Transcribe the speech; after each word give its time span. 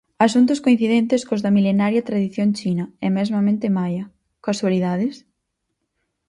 Asuntos 0.27 0.61
coincidentes 0.65 1.21
cos 1.27 1.43
da 1.45 1.55
milenaria 1.57 2.07
tradición 2.09 2.49
china 2.59 2.85
e 3.05 3.07
mesmamente 3.17 3.67
maia, 3.77 4.05
casualidades? 4.47 5.15